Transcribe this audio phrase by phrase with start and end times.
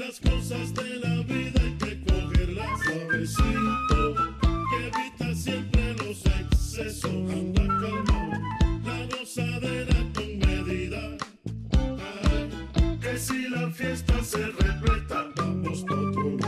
[0.00, 4.14] Las cosas de la vida hay que cogerlas suavecito.
[4.80, 7.12] Evita siempre los excesos.
[7.30, 8.40] Anda calmado.
[8.82, 11.18] La gozadera con medida.
[12.98, 16.39] Que si la fiesta se repleta, vamos por otro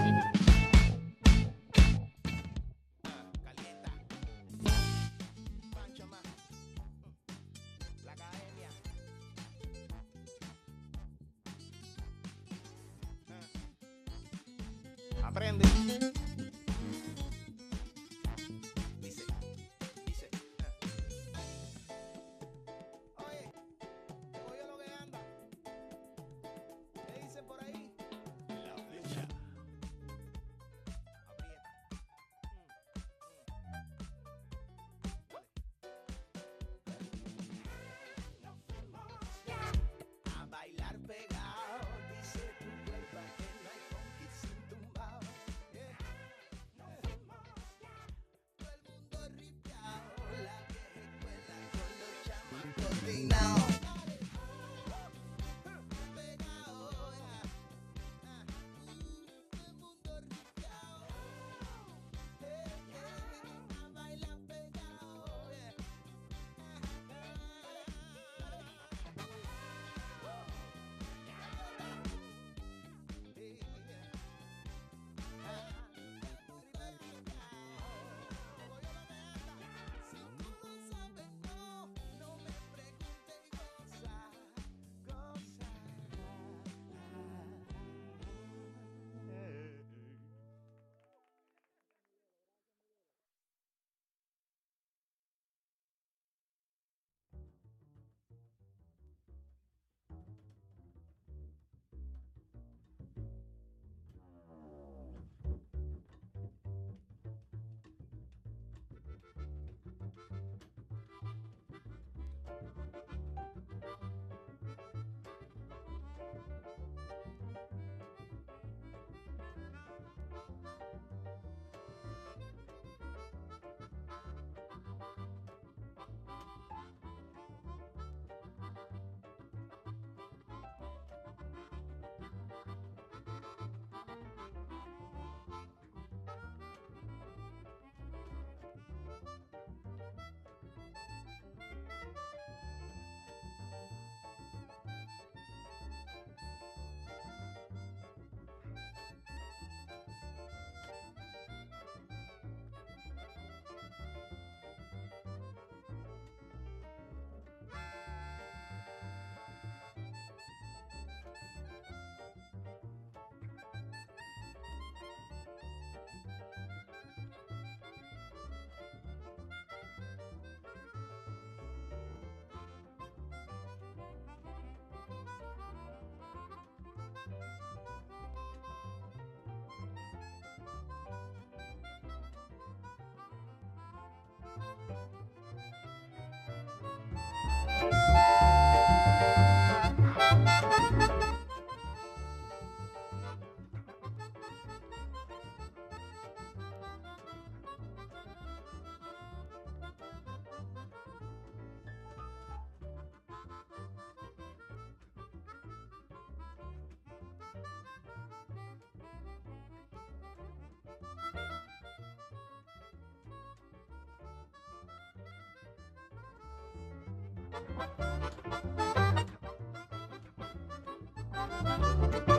[217.53, 217.69] Thank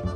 [0.06, 0.13] you.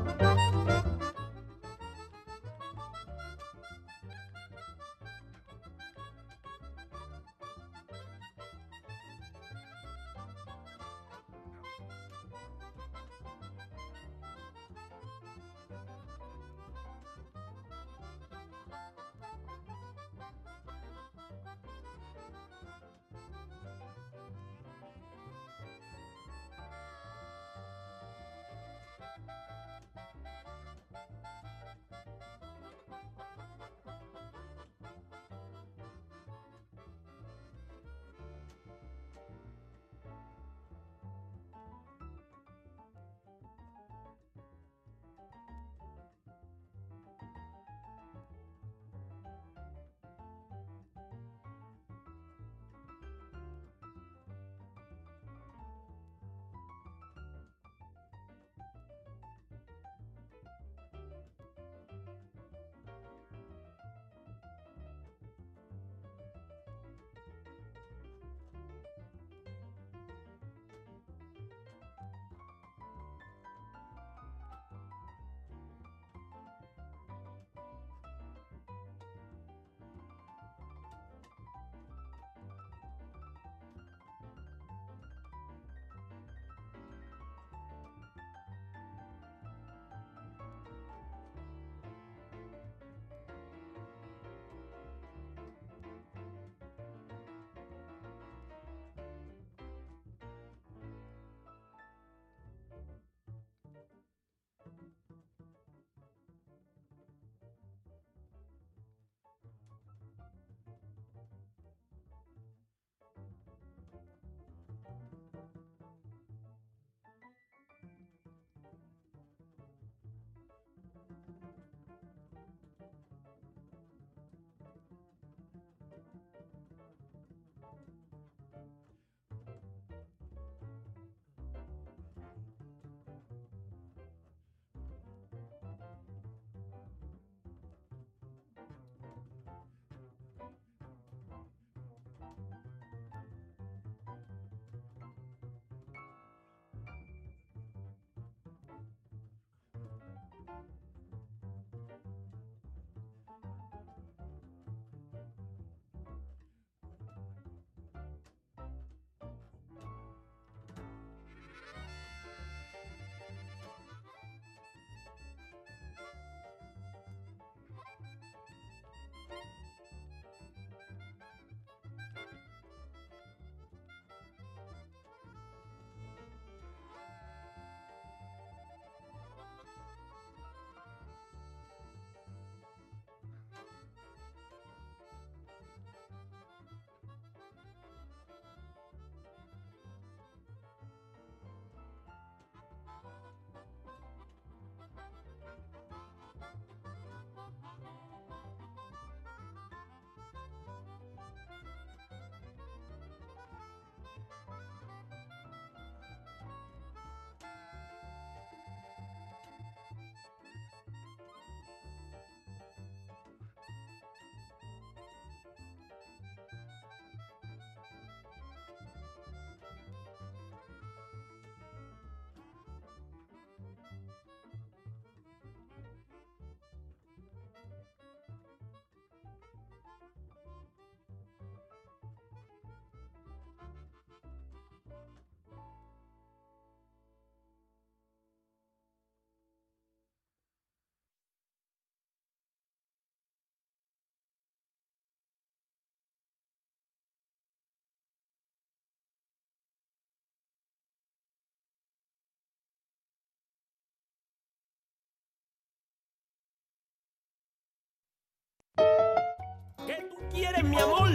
[260.32, 261.10] Quieres, mi amor?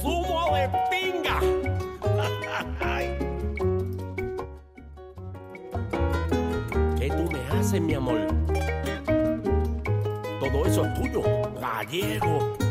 [0.00, 1.40] Zumo de pinga.
[6.98, 8.20] ¿Qué tú me haces, mi amor?
[10.40, 11.22] Todo eso es tuyo,
[11.60, 12.63] gallego.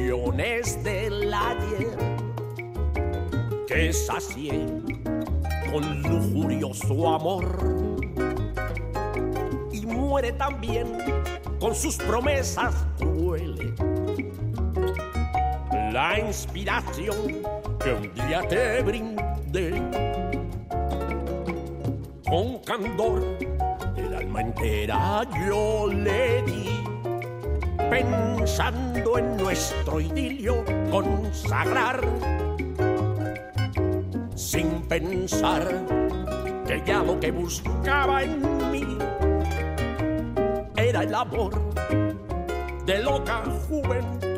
[0.00, 1.96] Ilusiones del ayer
[3.66, 4.66] que sacié
[5.70, 7.44] con lujurioso amor.
[9.72, 10.86] Y muere también
[11.58, 13.72] con sus promesas crueles
[15.92, 17.42] la inspiración
[17.82, 19.82] que un día te brindé.
[22.28, 23.22] Con candor
[23.96, 26.79] el alma entera yo le di
[27.90, 32.00] pensando en nuestro idilio consagrar
[34.36, 35.66] sin pensar
[36.66, 38.98] que ya lo que buscaba en mí
[40.76, 41.52] era el amor
[42.86, 44.29] de loca juventud.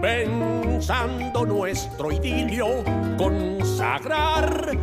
[0.00, 2.84] Pensando nuestro idilio
[3.16, 4.76] consagrar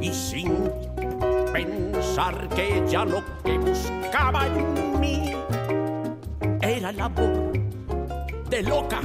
[0.00, 0.70] y sin
[1.52, 5.32] pensar que ya lo que buscaba en mí
[6.62, 7.52] era el amor
[8.48, 9.00] de loca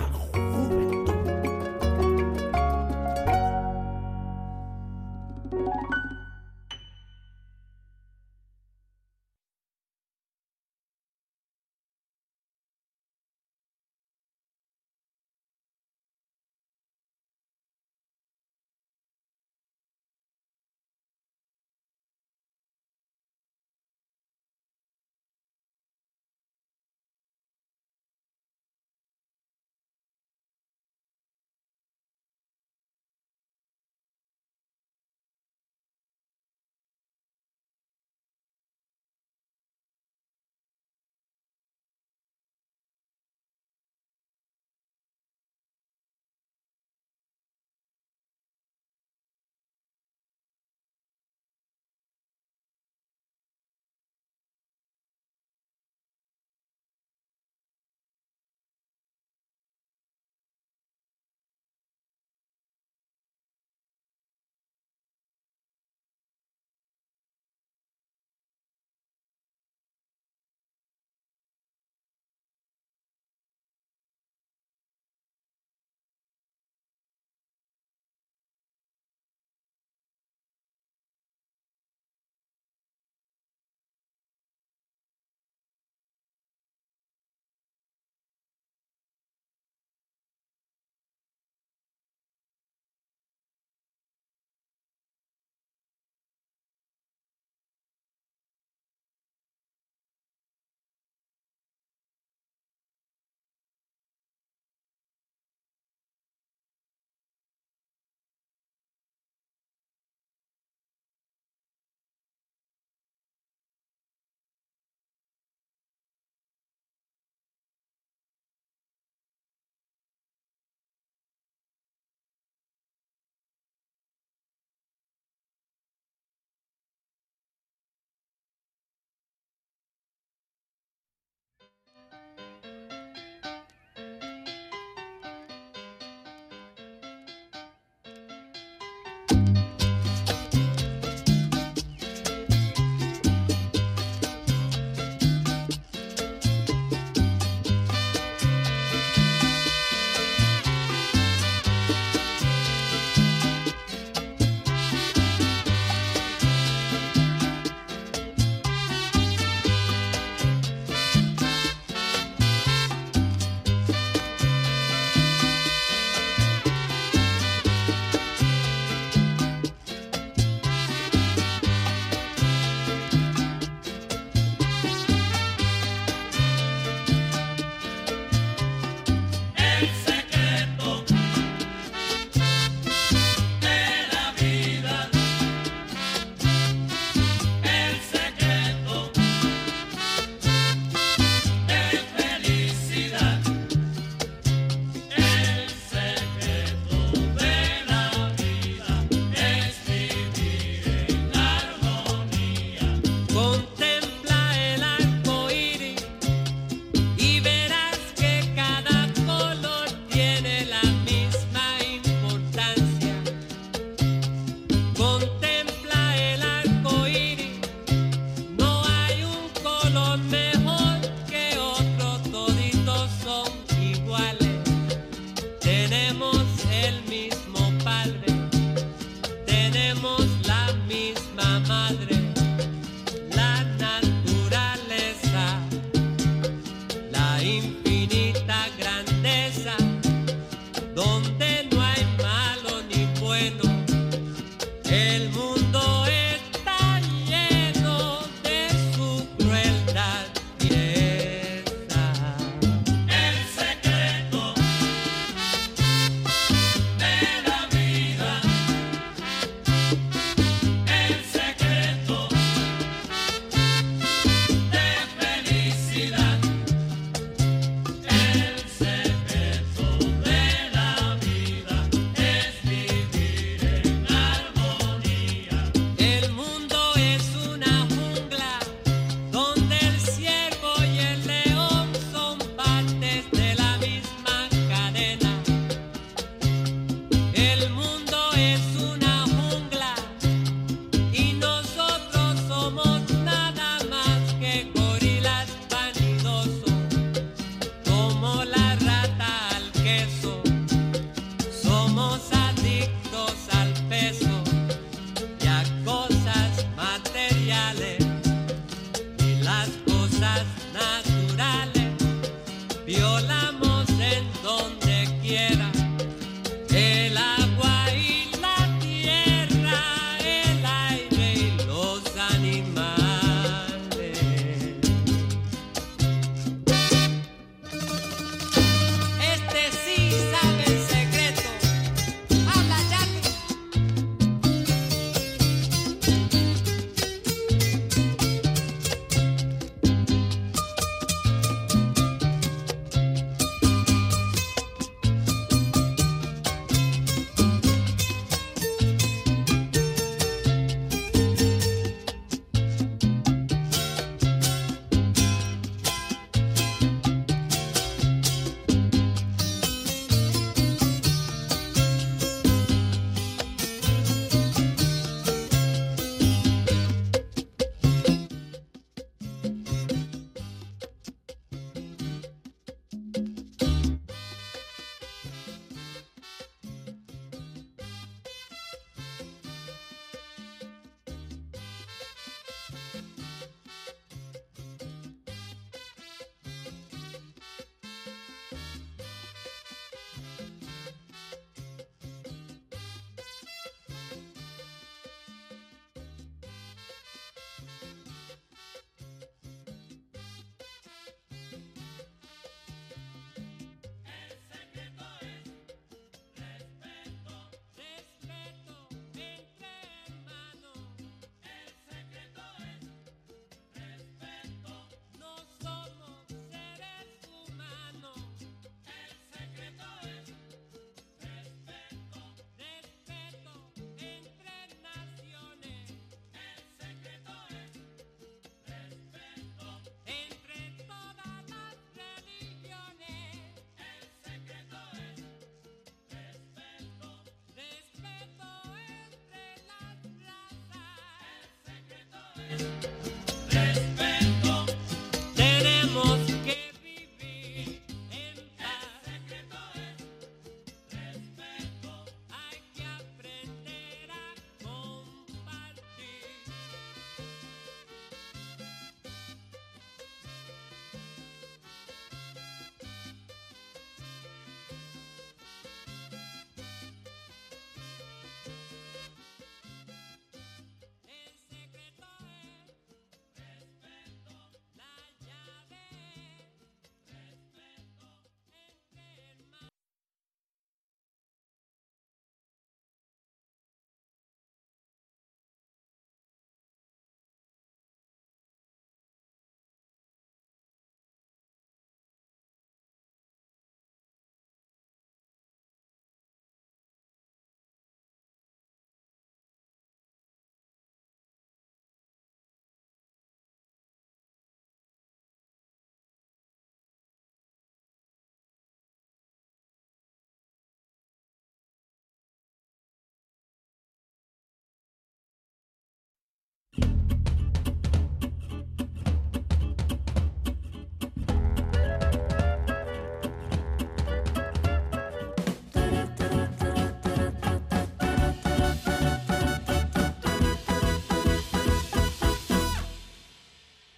[442.50, 442.97] Thank you.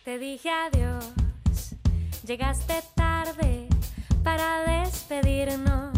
[0.10, 1.06] te dije adiós,
[2.26, 3.67] llegaste tarde
[4.24, 5.93] para despedirnos.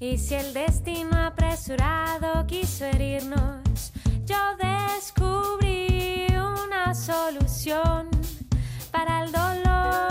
[0.00, 3.92] Y si el destino apresurado quiso herirnos,
[4.26, 8.08] yo descubrí una solución
[8.90, 10.09] para el dolor.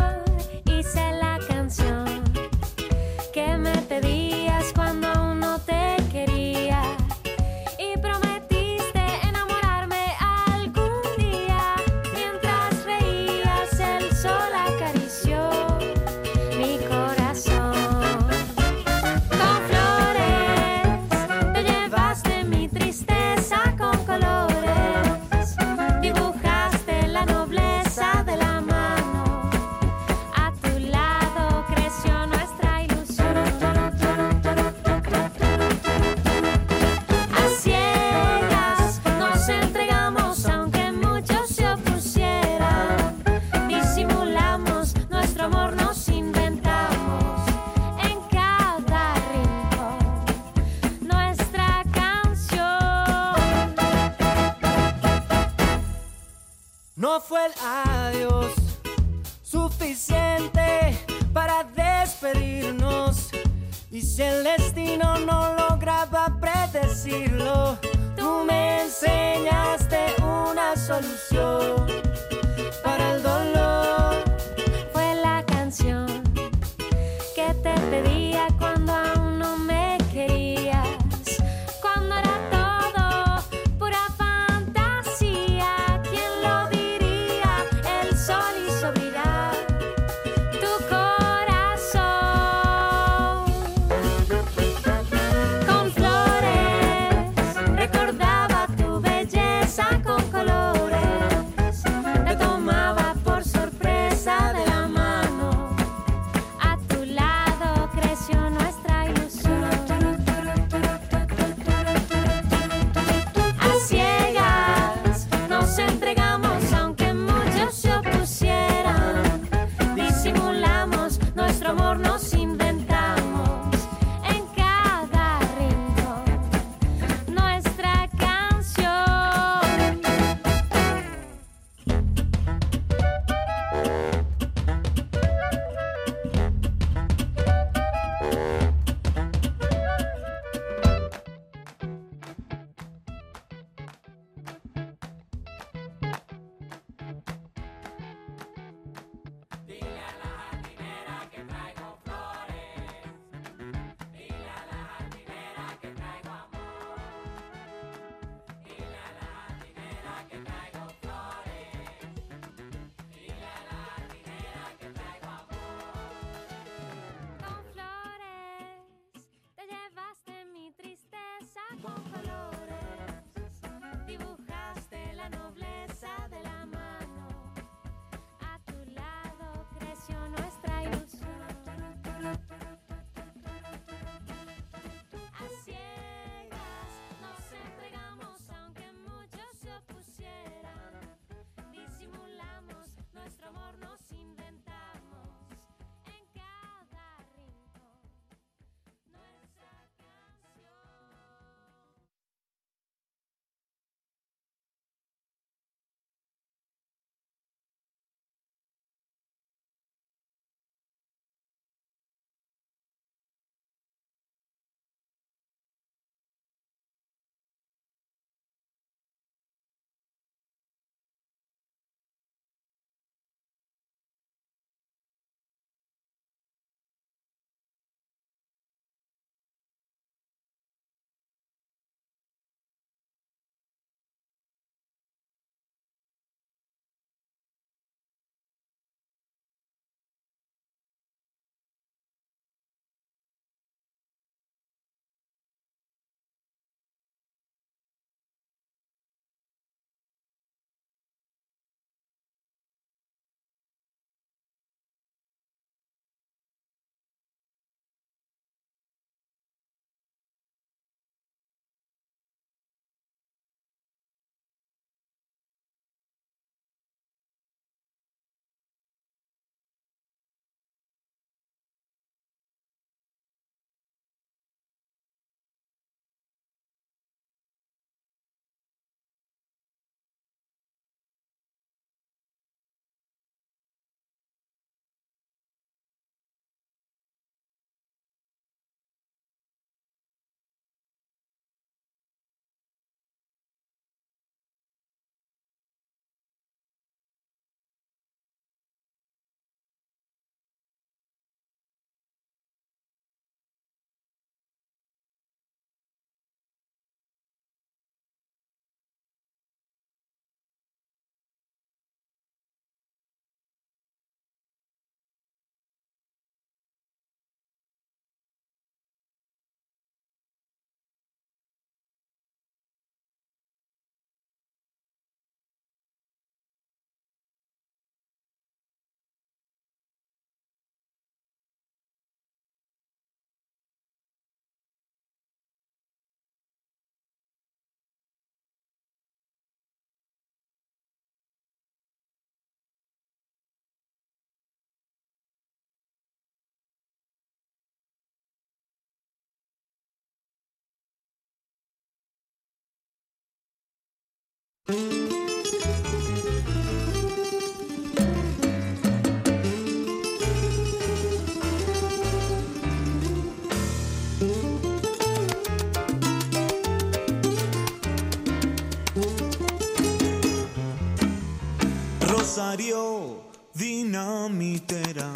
[374.00, 375.12] Dinamitera.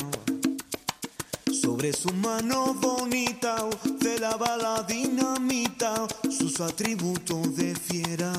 [1.62, 3.56] Sobre su mano bonita
[4.00, 8.34] de la dinamita sus atributos de fiera.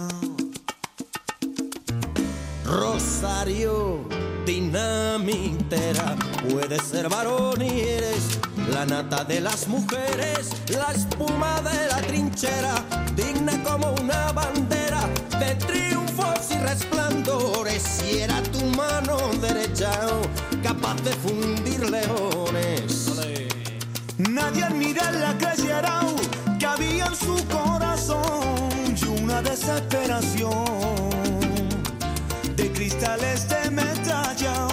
[2.65, 4.07] Rosario,
[4.45, 6.17] dinamitera,
[6.51, 8.39] puedes ser varón y eres
[8.73, 12.75] la nata de las mujeres, la espuma de la trinchera,
[13.17, 15.84] digna como una bandera de triunfos
[16.65, 17.83] y resplandores.
[17.83, 19.91] Si era tu mano derecha,
[20.63, 23.11] capaz de fundir leones.
[24.19, 26.01] Nadie al mirarla creyera
[26.59, 30.65] que había en su corazón y una desesperación
[32.57, 34.69] de cristales de metralla,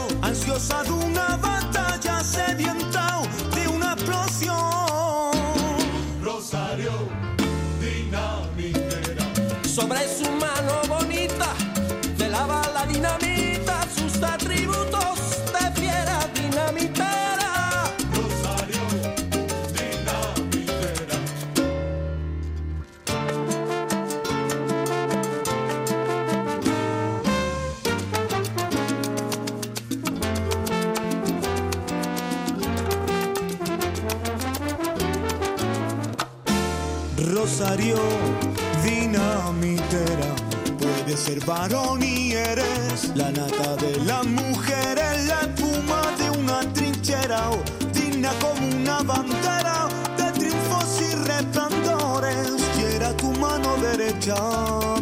[41.31, 47.63] ser varón y eres la nata de las mujeres, la espuma de una trinchera, oh,
[47.93, 52.47] digna como una bandera de triunfos y resplandores.
[52.77, 54.35] Y era tu mano derecha,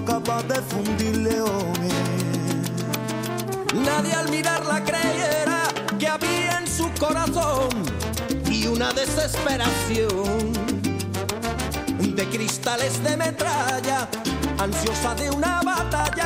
[0.05, 1.93] capaz de fundir leones.
[3.73, 5.61] Nadie al mirarla creyera
[5.97, 7.69] que había en su corazón
[8.51, 10.53] y una desesperación
[12.19, 14.07] de cristales de metralla,
[14.57, 16.18] ansiosa de una batalla,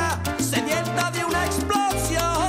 [1.56, 2.43] explosion.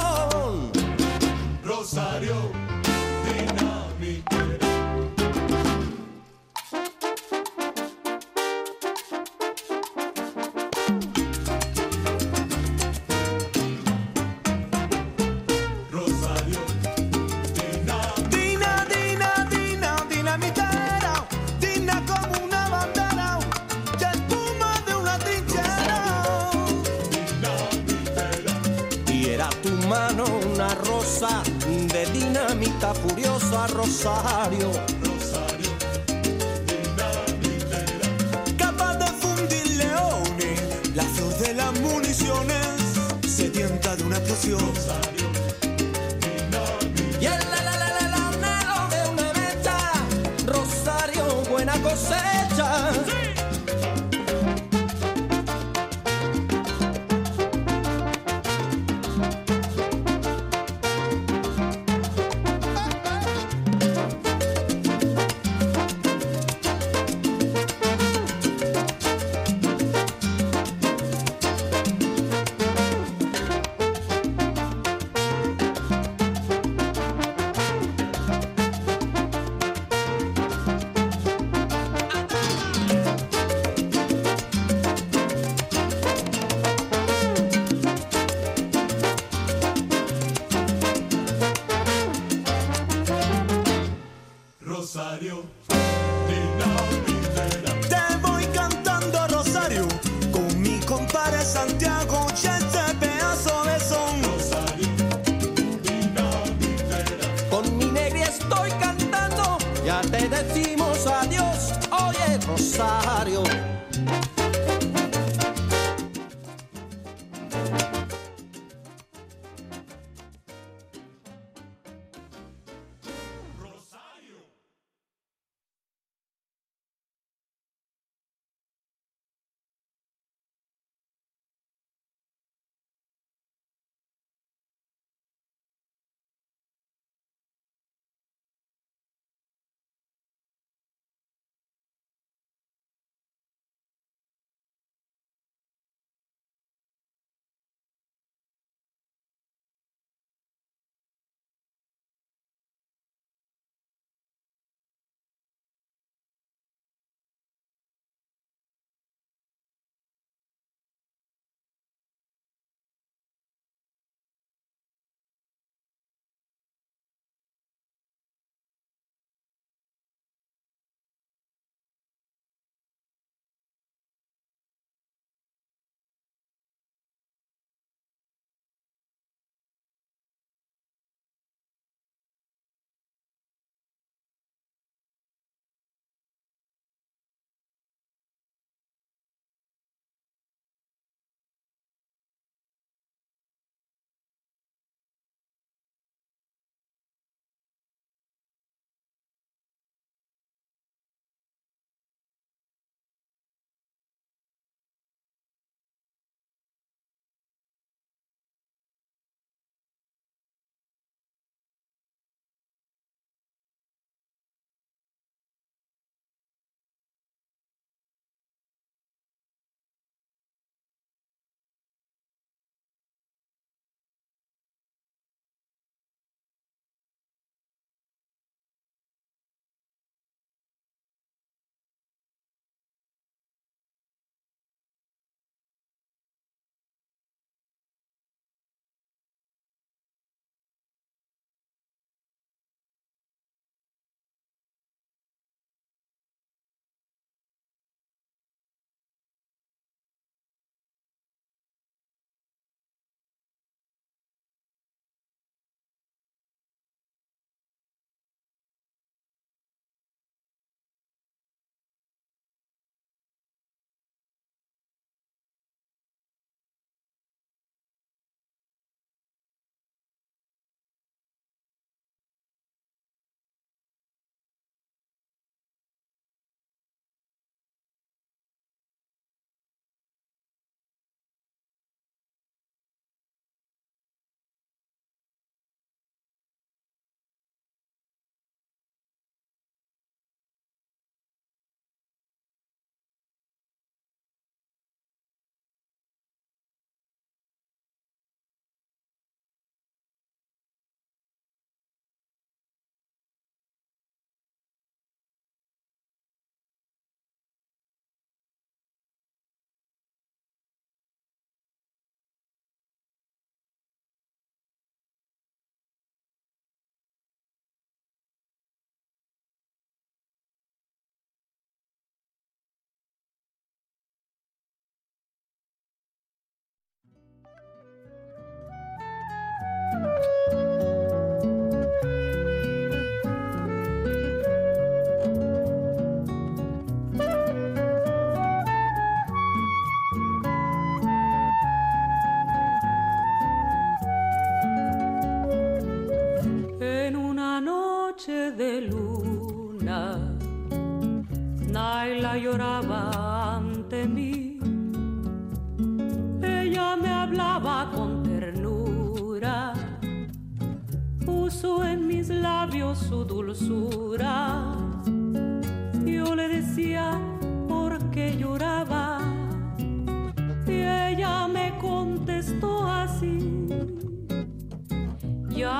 [43.66, 45.13] De una explosión.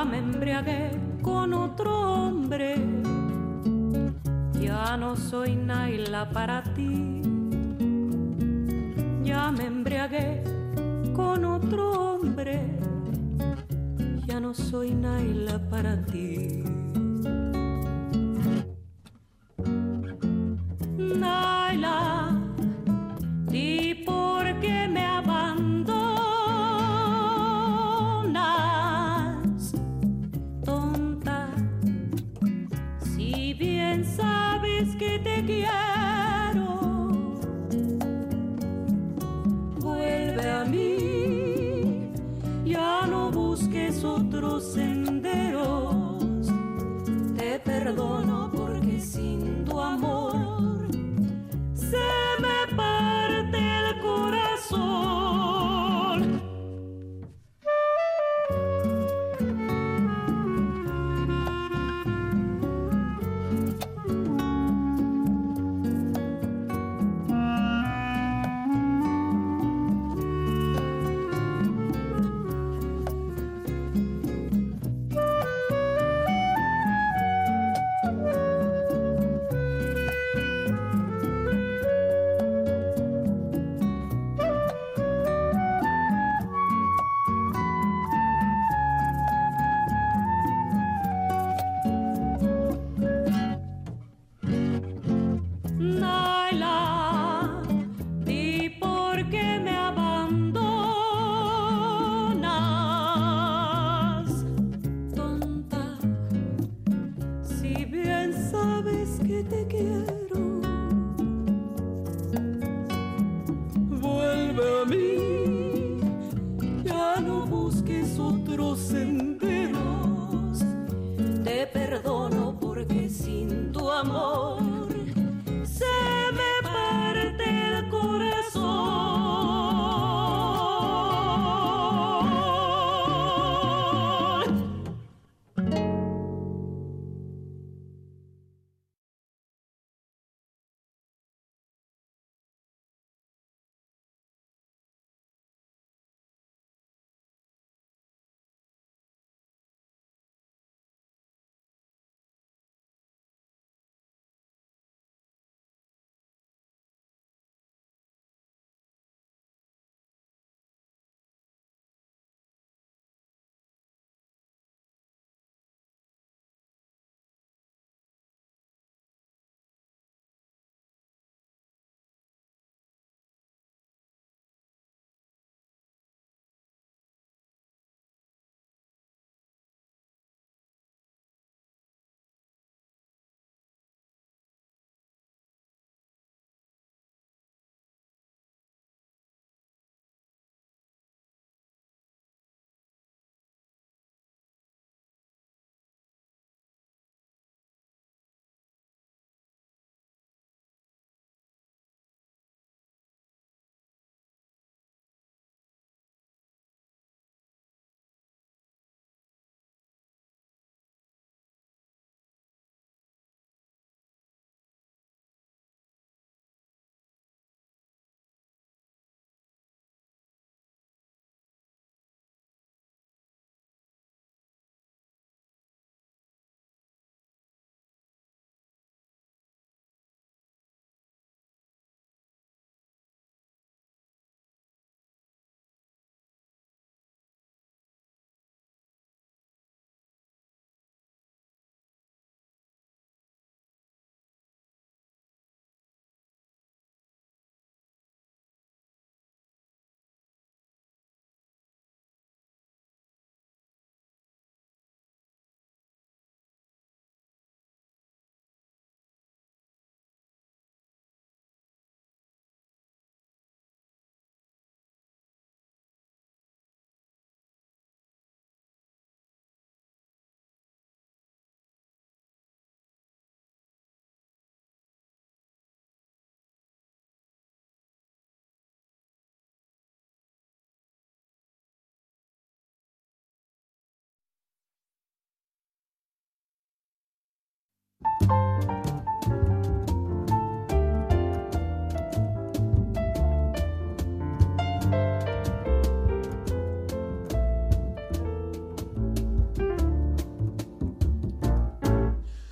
[0.04, 0.90] día me embriagué
[1.22, 2.76] con otro hombre.
[4.60, 7.22] Ya no soy Naila para ti.
[9.22, 10.42] Ya me embriagué
[11.14, 12.78] con otro hombre.
[14.26, 16.73] Ya no soy Naila para ti.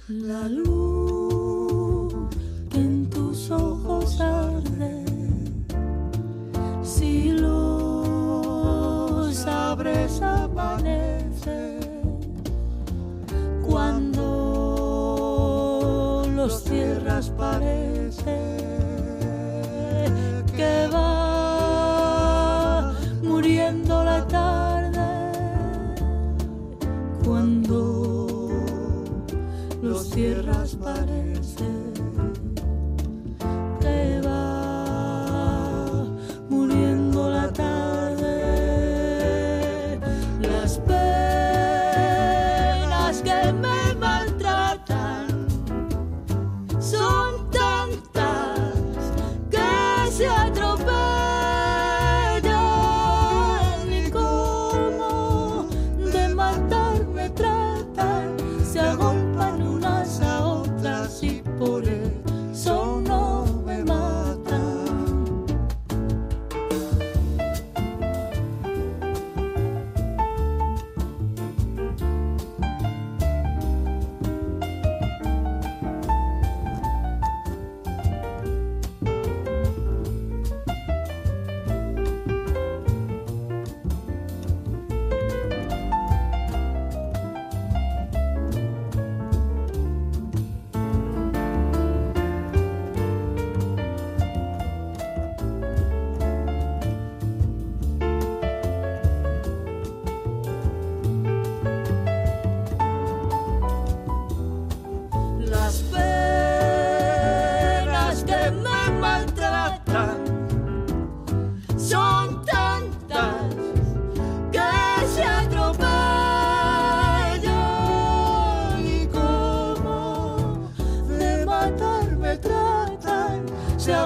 [0.09, 0.92] La luz
[17.23, 18.52] cierras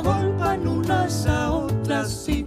[0.07, 2.47] agolpan unas a otras y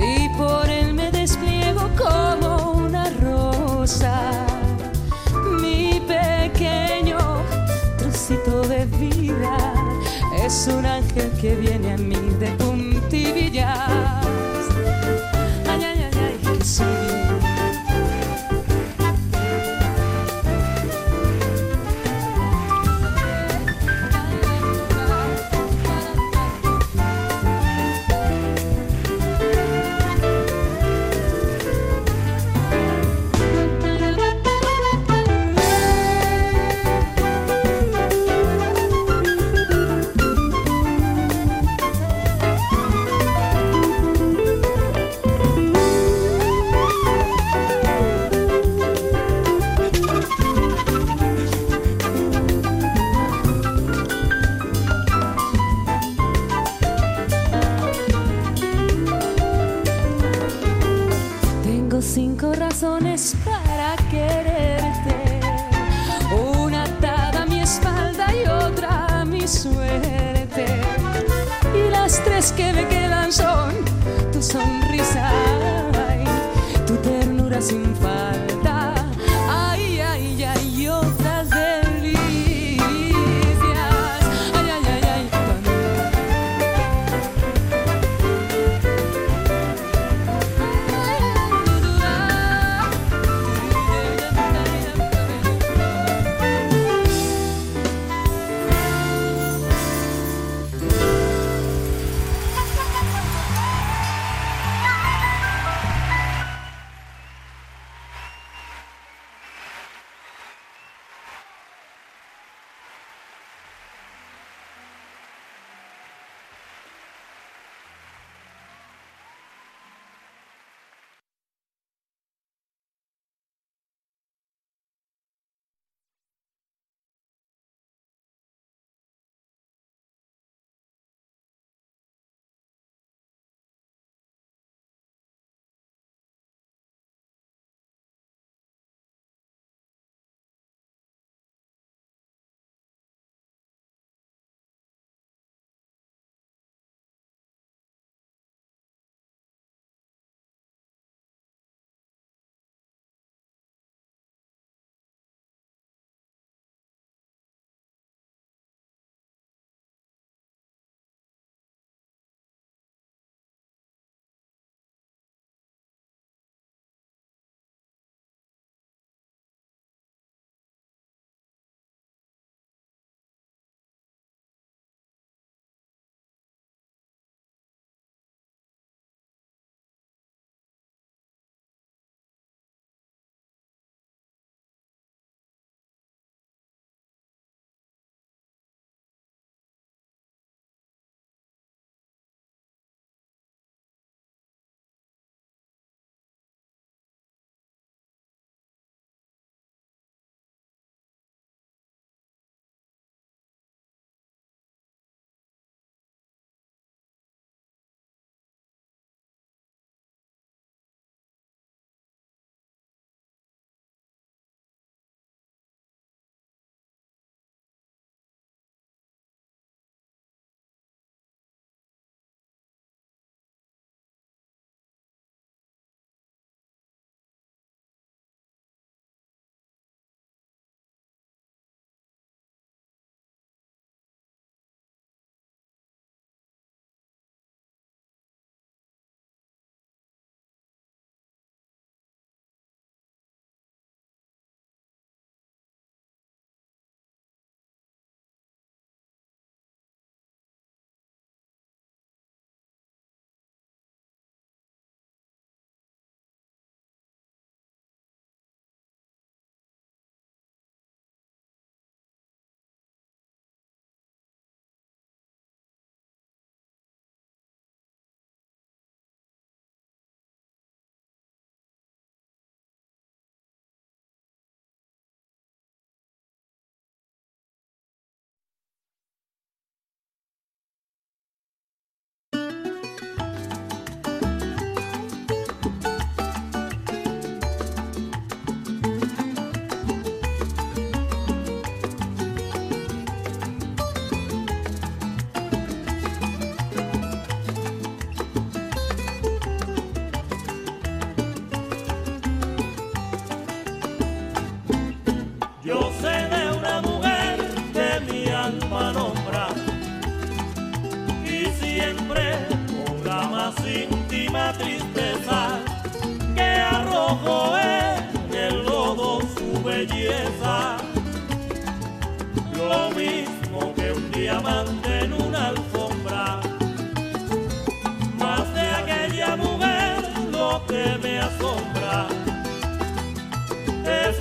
[0.00, 4.32] y por él me despliego como una rosa.
[5.60, 7.18] Mi pequeño
[7.96, 9.74] trocito de vida
[10.44, 14.03] es un ángel que viene a mí de puntillas.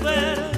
[0.04, 0.53] espera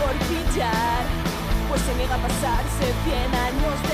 [0.00, 1.02] por fichar,
[1.68, 3.89] pues se niega a pasarse 100 años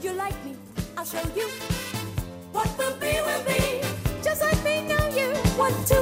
[0.00, 0.54] You like me,
[0.96, 1.48] I'll show you.
[2.52, 3.80] What will be, will be.
[4.22, 5.34] Just like me, know you.
[5.58, 5.97] Want to